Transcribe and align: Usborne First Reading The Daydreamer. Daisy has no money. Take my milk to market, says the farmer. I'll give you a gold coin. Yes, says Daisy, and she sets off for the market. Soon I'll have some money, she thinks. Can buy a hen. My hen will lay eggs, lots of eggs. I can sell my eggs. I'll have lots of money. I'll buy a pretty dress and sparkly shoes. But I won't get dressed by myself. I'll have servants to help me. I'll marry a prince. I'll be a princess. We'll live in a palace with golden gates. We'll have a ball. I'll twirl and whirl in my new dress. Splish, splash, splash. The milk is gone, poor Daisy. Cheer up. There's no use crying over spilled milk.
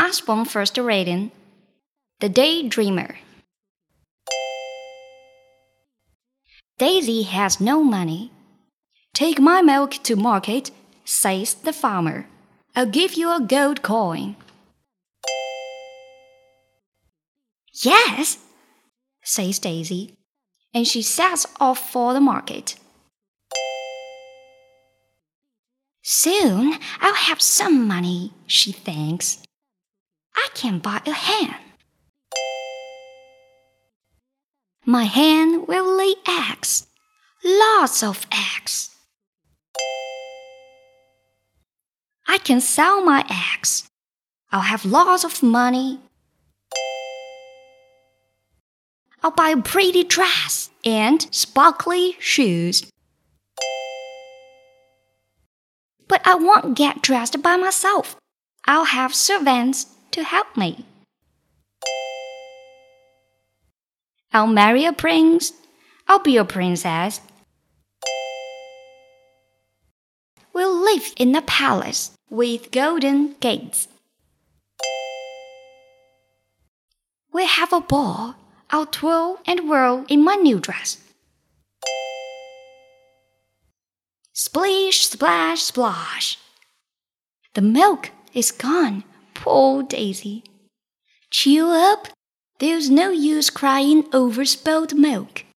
Usborne 0.00 0.44
First 0.44 0.78
Reading 0.78 1.32
The 2.20 2.30
Daydreamer. 2.30 3.16
Daisy 6.78 7.22
has 7.22 7.60
no 7.60 7.82
money. 7.82 8.30
Take 9.12 9.40
my 9.40 9.60
milk 9.60 9.94
to 10.04 10.14
market, 10.14 10.70
says 11.04 11.54
the 11.54 11.72
farmer. 11.72 12.28
I'll 12.76 12.86
give 12.86 13.14
you 13.14 13.34
a 13.34 13.40
gold 13.40 13.82
coin. 13.82 14.36
Yes, 17.82 18.38
says 19.24 19.58
Daisy, 19.58 20.14
and 20.72 20.86
she 20.86 21.02
sets 21.02 21.44
off 21.58 21.90
for 21.90 22.14
the 22.14 22.20
market. 22.20 22.76
Soon 26.04 26.78
I'll 27.00 27.14
have 27.14 27.42
some 27.42 27.88
money, 27.88 28.32
she 28.46 28.70
thinks. 28.70 29.42
Can 30.58 30.80
buy 30.80 31.00
a 31.06 31.12
hen. 31.12 31.54
My 34.84 35.04
hen 35.04 35.66
will 35.66 35.96
lay 35.96 36.16
eggs, 36.26 36.88
lots 37.44 38.02
of 38.02 38.26
eggs. 38.32 38.90
I 42.26 42.38
can 42.38 42.60
sell 42.60 43.04
my 43.04 43.24
eggs. 43.30 43.88
I'll 44.50 44.62
have 44.62 44.84
lots 44.84 45.22
of 45.22 45.44
money. 45.44 46.00
I'll 49.22 49.30
buy 49.30 49.50
a 49.50 49.62
pretty 49.62 50.02
dress 50.02 50.70
and 50.84 51.22
sparkly 51.32 52.16
shoes. 52.18 52.90
But 56.08 56.26
I 56.26 56.34
won't 56.34 56.76
get 56.76 57.00
dressed 57.00 57.40
by 57.44 57.56
myself. 57.56 58.16
I'll 58.66 58.86
have 58.86 59.14
servants 59.14 59.86
to 60.12 60.22
help 60.24 60.56
me. 60.56 60.84
I'll 64.32 64.46
marry 64.46 64.84
a 64.84 64.92
prince. 64.92 65.52
I'll 66.06 66.18
be 66.18 66.36
a 66.36 66.44
princess. 66.44 67.20
We'll 70.52 70.84
live 70.84 71.12
in 71.16 71.34
a 71.34 71.42
palace 71.42 72.12
with 72.30 72.70
golden 72.70 73.34
gates. 73.40 73.88
We'll 77.32 77.46
have 77.46 77.72
a 77.72 77.80
ball. 77.80 78.34
I'll 78.70 78.86
twirl 78.86 79.38
and 79.46 79.68
whirl 79.68 80.04
in 80.08 80.24
my 80.24 80.34
new 80.34 80.58
dress. 80.58 80.98
Splish, 84.32 85.06
splash, 85.06 85.62
splash. 85.62 86.38
The 87.54 87.62
milk 87.62 88.10
is 88.34 88.50
gone, 88.50 89.04
poor 89.38 89.84
Daisy. 89.84 90.42
Cheer 91.30 91.66
up. 91.66 92.08
There's 92.58 92.90
no 92.90 93.10
use 93.10 93.50
crying 93.50 94.04
over 94.12 94.44
spilled 94.44 94.94
milk. 94.96 95.44